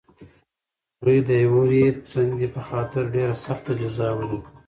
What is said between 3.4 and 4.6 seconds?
سخته جزا ولیده.